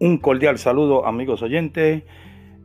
[0.00, 2.04] Un cordial saludo amigos oyentes.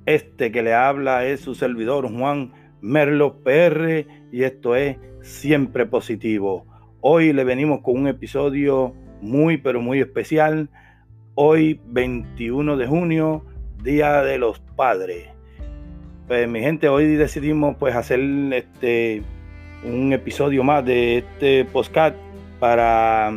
[0.05, 6.67] Este que le habla es su servidor Juan Merlo PR y esto es Siempre Positivo.
[7.01, 10.69] Hoy le venimos con un episodio muy pero muy especial.
[11.33, 13.43] Hoy 21 de junio,
[13.81, 15.27] Día de los Padres.
[16.27, 18.19] Pues mi gente, hoy decidimos pues hacer
[18.53, 19.23] este
[19.83, 22.15] un episodio más de este podcast
[22.59, 23.33] para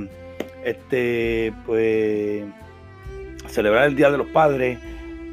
[0.65, 2.45] este pues
[3.49, 4.79] celebrar el Día de los Padres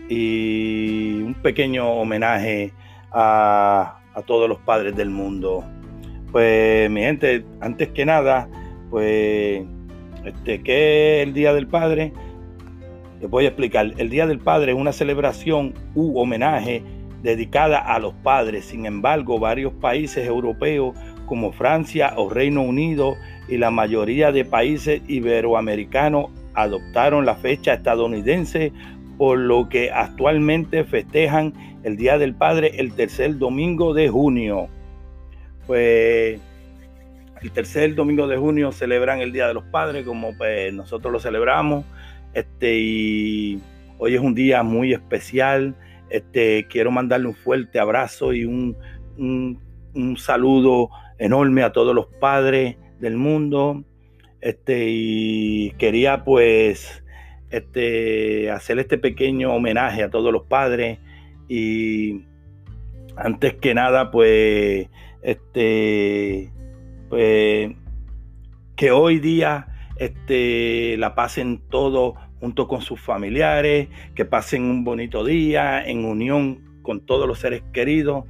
[0.09, 2.73] y un pequeño homenaje
[3.11, 5.63] a, todos los padres del mundo.
[6.31, 8.47] Pues mi gente, antes que nada,
[8.89, 9.63] pues,
[10.25, 12.13] este, ¿qué es el Día del Padre?
[13.21, 13.91] Les voy a explicar.
[13.97, 16.83] El Día del Padre es una celebración u homenaje
[17.23, 18.65] dedicada a los padres.
[18.65, 23.15] Sin embargo, varios países europeos como Francia o Reino Unido
[23.47, 28.71] y la mayoría de países iberoamericanos adoptaron la fecha estadounidense,
[29.17, 34.67] por lo que actualmente festejan el Día del Padre el tercer domingo de junio.
[35.67, 36.39] Pues
[37.41, 41.19] el tercer domingo de junio celebran el Día de los Padres, como pues nosotros lo
[41.19, 41.85] celebramos.
[42.33, 43.59] Este, y
[43.97, 45.75] hoy es un día muy especial.
[46.09, 48.75] Este, quiero mandarle un fuerte abrazo y un,
[49.17, 49.59] un,
[49.93, 53.83] un saludo enorme a todos los padres del mundo
[54.43, 57.01] este, y quería pues
[57.49, 60.99] este, hacer este pequeño homenaje a todos los padres
[61.47, 62.25] y
[63.15, 64.89] antes que nada pues
[65.21, 66.51] este
[67.09, 67.71] pues
[68.75, 75.23] que hoy día este, la pasen todos junto con sus familiares, que pasen un bonito
[75.23, 78.25] día en unión con todos los seres queridos.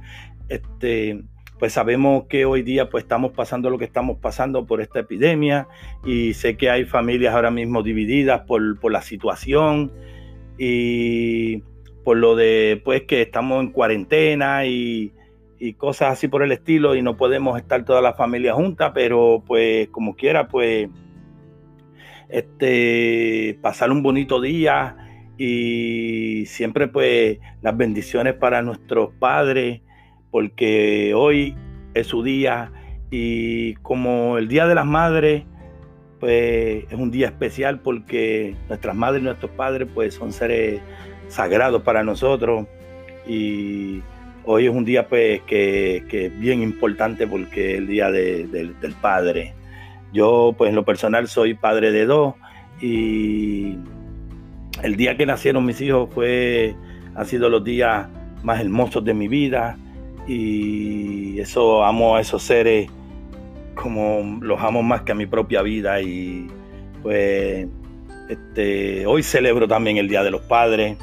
[0.48, 1.24] Este,
[1.58, 5.68] pues sabemos que hoy día pues estamos pasando lo que estamos pasando por esta epidemia
[6.04, 9.92] y sé que hay familias ahora mismo divididas por, la situación
[10.58, 11.62] y
[12.04, 15.12] por lo de pues que estamos en cuarentena y,
[15.78, 19.88] cosas así por el estilo y no podemos estar toda la familia junta, pero pues
[19.88, 20.90] como quiera pues
[22.28, 24.94] este pasar un bonito día
[25.38, 29.80] y siempre pues las bendiciones para nuestros padres
[30.34, 31.54] porque hoy
[31.94, 32.72] es su día
[33.08, 35.44] y como el Día de las Madres,
[36.18, 40.80] pues es un día especial porque nuestras madres y nuestros padres pues son seres
[41.28, 42.66] sagrados para nosotros
[43.28, 44.02] y
[44.44, 49.54] hoy es un día pues que, es bien importante porque es el Día del Padre.
[50.12, 52.34] Yo pues en lo personal soy padre de dos
[52.80, 53.78] y
[54.82, 56.74] el día que nacieron mis hijos fue,
[57.14, 58.08] ha sido los días
[58.42, 59.78] más hermosos de mi vida
[60.26, 62.90] y eso amo a esos seres
[63.74, 66.48] como los amo más que a mi propia vida y
[67.02, 67.66] pues
[68.28, 70.96] este hoy celebro también el Día de los Padres.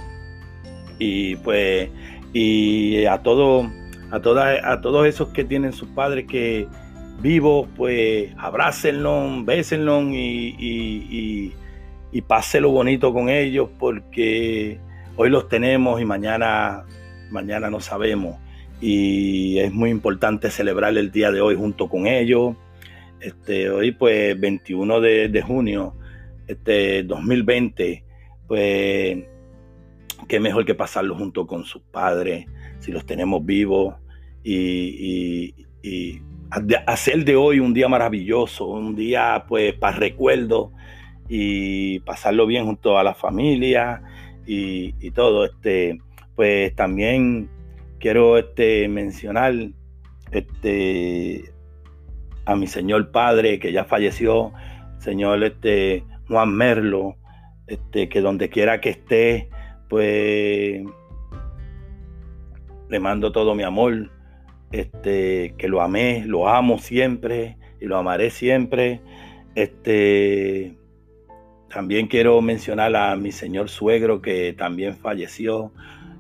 [0.97, 1.89] Y pues
[2.33, 3.69] y a todo
[4.11, 6.67] a todas a todos esos que tienen sus padres que
[7.21, 11.53] vivos pues abrácenlos, bésenlos y, y,
[12.11, 14.79] y, y bonito con ellos porque
[15.15, 16.83] hoy los tenemos y mañana
[17.29, 18.37] mañana no sabemos
[18.81, 22.55] y es muy importante celebrar el día de hoy junto con ellos.
[23.19, 25.95] Este, hoy pues 21 de, junio,
[26.47, 28.03] este 2020,
[28.47, 29.17] pues
[30.27, 32.47] qué mejor que pasarlo junto con sus padres,
[32.79, 33.95] si los tenemos vivos
[34.43, 35.53] y,
[36.85, 40.71] hacer de hoy un día maravilloso, un día pues para recuerdo
[41.29, 44.01] y pasarlo bien junto a la familia
[44.47, 45.45] y, y todo.
[45.45, 45.99] Este,
[46.35, 47.49] pues también
[48.01, 49.53] quiero este, mencionar
[50.31, 51.53] este,
[52.45, 54.51] a mi señor padre que ya falleció,
[54.97, 57.15] señor este, Juan Merlo,
[57.67, 59.49] este, que donde quiera que esté,
[59.87, 60.83] pues
[62.89, 64.09] le mando todo mi amor,
[64.71, 68.99] este, que lo amé, lo amo siempre y lo amaré siempre.
[69.53, 70.75] Este,
[71.69, 75.71] también quiero mencionar a mi señor suegro que también falleció,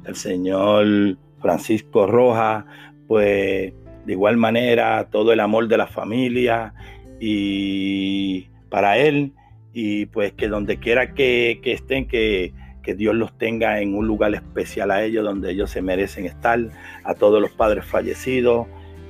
[0.05, 2.65] el señor Francisco Rojas,
[3.07, 3.73] pues
[4.05, 6.73] de igual manera todo el amor de la familia
[7.19, 9.33] y para él.
[9.73, 12.53] Y pues que donde quiera que, estén, que,
[12.97, 16.59] Dios los tenga en un lugar especial a ellos, donde ellos se merecen estar,
[17.03, 18.67] a todos los padres fallecidos.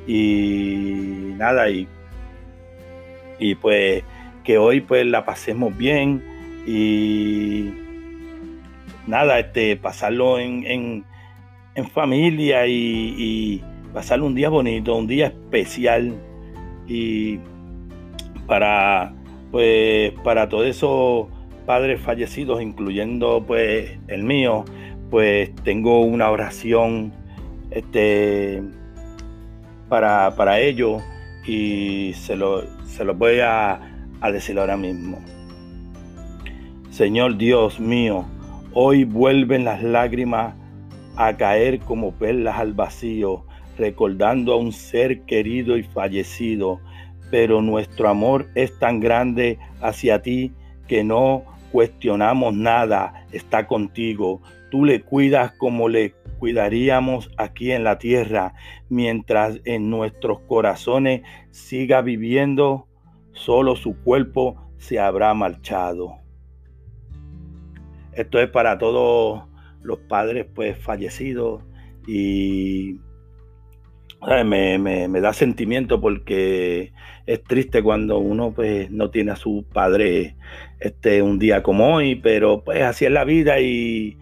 [0.07, 1.88] Y nada, y,
[3.39, 4.04] y pues
[4.44, 6.24] que hoy pues la pasemos bien
[6.68, 7.72] y
[9.07, 11.06] nada, este, pasarlo en en
[11.89, 13.63] familia y,
[13.94, 16.13] pasar un día bonito, un día especial
[16.88, 17.39] y
[18.47, 19.13] para
[19.51, 21.27] pues para todos esos
[21.65, 24.63] padres fallecidos, incluyendo pues el mío,
[25.09, 27.12] pues tengo una oración
[27.69, 28.63] este,
[29.89, 31.03] para, para ellos
[31.45, 35.19] y se lo, se lo voy a, a decir ahora mismo.
[36.89, 38.25] Señor Dios mío,
[38.74, 40.56] hoy vuelven las lágrimas
[41.16, 43.46] a caer como perlas al vacío,
[43.78, 46.80] recordando a un ser querido y fallecido,
[47.30, 50.54] pero nuestro amor es tan grande hacia ti
[50.88, 54.42] que no cuestionamos nada, está contigo.
[54.69, 58.54] Tú le cuidas como le cuidaríamos aquí en la tierra,
[58.90, 61.22] mientras en nuestros corazones
[61.52, 62.88] siga viviendo,
[63.34, 66.18] solo su cuerpo se habrá marchado.
[68.13, 69.44] Esto es para todos
[69.83, 71.63] los padres pues fallecidos
[72.07, 73.00] y
[74.45, 76.94] me, da sentimiento porque
[77.25, 80.36] es triste cuando uno pues no tiene a su padre
[80.80, 84.18] este, un día como hoy, pero pues así es la vida y,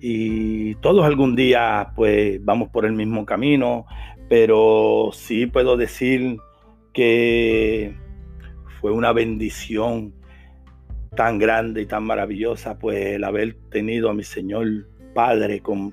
[0.00, 3.86] y todos algún día pues vamos por el mismo camino,
[4.28, 6.38] pero sí puedo decir
[6.92, 7.94] que
[8.80, 10.17] fue una bendición
[11.18, 14.86] tan grande y tan maravillosa, pues el haber tenido a mi Señor
[15.16, 15.92] Padre como,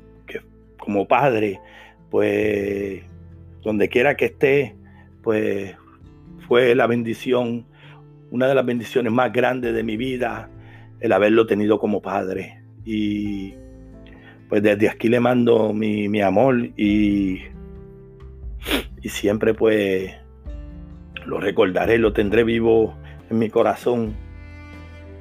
[1.08, 1.60] Padre,
[2.12, 3.02] pues
[3.64, 4.76] donde quiera que esté,
[5.24, 5.76] pues
[6.48, 7.66] fue la bendición,
[8.30, 10.48] una de las bendiciones más grandes de mi vida,
[11.00, 12.62] el haberlo tenido como Padre.
[12.86, 13.56] Y
[14.48, 17.42] pues desde aquí le mando mi, mi amor y,
[19.02, 20.14] y siempre pues
[21.26, 22.96] lo recordaré, lo tendré vivo
[23.32, 24.24] en mi corazón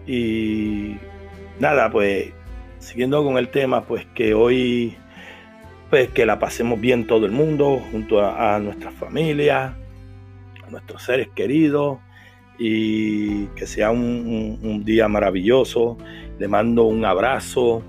[0.07, 0.97] y
[1.59, 2.33] nada, pues
[2.79, 4.97] siguiendo con el tema, pues que hoy,
[5.91, 9.77] pues que la pasemos bien todo el mundo, junto a, nuestra familia,
[10.67, 11.99] a nuestros seres queridos
[12.59, 15.97] y que sea un, día maravilloso.
[16.39, 17.83] Le mando un abrazo,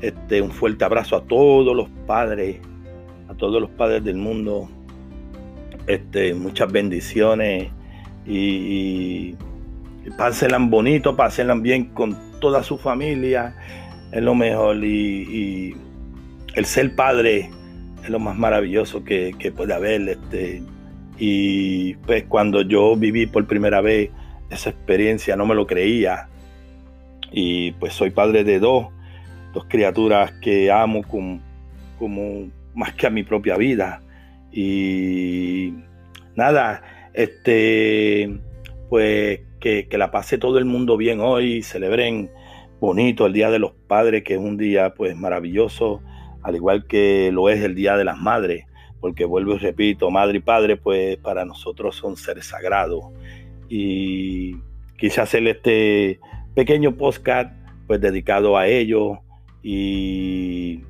[0.00, 2.60] este, un fuerte abrazo a todos los padres,
[3.28, 4.68] a todos los padres del mundo.
[5.86, 7.70] Este, muchas bendiciones
[8.26, 9.34] y
[10.10, 13.54] pásenla bonito, pásenla bien con toda su familia,
[14.12, 14.84] es lo mejor.
[14.84, 15.76] Y,
[16.54, 17.48] el ser padre
[18.02, 20.08] es lo más maravilloso que, puede haber.
[20.08, 20.62] Este,
[21.18, 24.10] y pues cuando yo viví por primera vez
[24.50, 26.28] esa experiencia, no me lo creía.
[27.30, 28.88] Y pues soy padre de dos,
[29.54, 31.40] dos criaturas que amo como,
[31.98, 34.02] como más que a mi propia vida.
[34.52, 35.72] Y
[36.36, 36.82] nada,
[37.14, 38.38] este,
[38.90, 42.30] pues que, la pase todo el mundo bien hoy, celebren
[42.80, 46.02] bonito el Día de los Padres, que es un día pues maravilloso,
[46.42, 48.66] al igual que lo es el Día de las Madres,
[49.00, 53.04] porque vuelvo y repito, madre y padre pues para nosotros son seres sagrados.
[53.68, 54.56] Y
[54.98, 56.18] quise hacer este
[56.54, 57.54] pequeño podcast
[57.86, 59.18] pues dedicado a ellos
[59.62, 60.82] y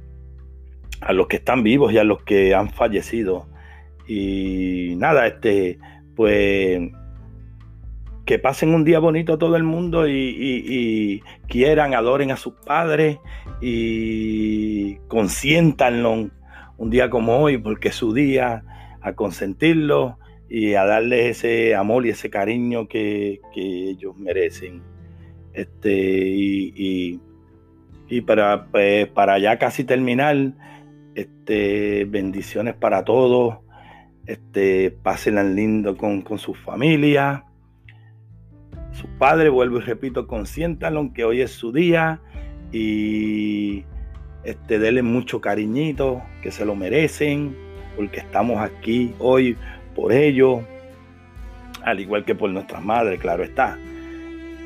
[1.02, 3.46] a los que están vivos y a los que han fallecido.
[4.08, 5.78] Y nada, este
[6.16, 6.80] pues
[8.24, 13.19] que pasen un día bonito todo el mundo y, quieran, adoren a sus padres
[13.60, 16.30] y consiéntanlo
[16.78, 18.64] un día como hoy, porque es su día,
[19.00, 24.82] a consentirlo y a darles ese amor y ese cariño que, ellos merecen.
[25.52, 27.20] Este, y,
[28.26, 30.36] para, pues, para ya casi terminar,
[31.14, 33.58] este, bendiciones para todos.
[34.26, 37.52] Este, pásenla lindo con, con su familia su
[39.22, 42.19] padre, vuelvo y repito, consiéntalo que hoy es su día
[42.72, 43.84] y
[44.43, 47.55] este, denle mucho cariñito, que se lo merecen,
[47.94, 49.56] porque estamos aquí hoy
[49.94, 50.62] por ellos,
[51.84, 53.79] al igual que por nuestras madres, claro está.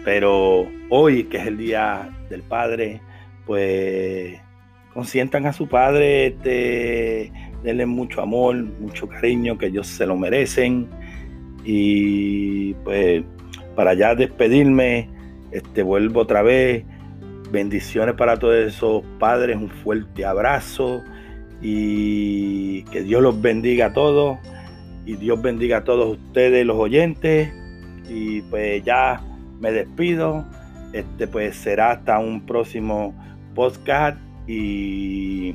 [0.06, 3.02] Pero hoy, que es el día del padre,
[3.44, 4.40] pues
[4.94, 7.30] consientan a su padre, este,
[7.62, 10.88] denle mucho amor, mucho cariño, que ellos se lo merecen.
[11.62, 13.22] Y pues
[13.76, 15.08] para ya despedirme,
[15.52, 16.84] este, vuelvo otra vez.
[17.52, 21.04] Bendiciones para todos esos padres, un fuerte abrazo
[21.62, 24.38] y que Dios los bendiga a todos
[25.06, 27.52] y Dios bendiga a todos ustedes, los oyentes.
[28.08, 29.22] Y pues ya
[29.60, 30.44] me despido.
[30.92, 33.14] Este pues será hasta un próximo
[33.54, 34.18] podcast
[34.48, 35.54] y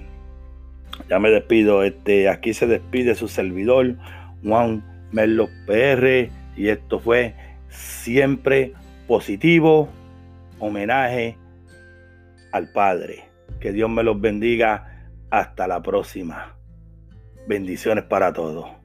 [1.09, 1.83] ya me despido.
[1.83, 3.95] Este aquí se despide su servidor
[4.43, 7.35] Juan Merlo PR y esto fue
[7.71, 8.73] siempre
[9.07, 9.89] positivo,
[10.59, 11.37] homenaje
[12.51, 13.23] al Padre.
[13.59, 15.09] Que Dios me los bendiga.
[15.29, 16.57] Hasta la próxima.
[17.47, 18.80] Bendiciones para todos.